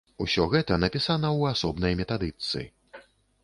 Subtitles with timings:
[0.23, 2.67] Усё гэта напісана ў асобнай метадычцы.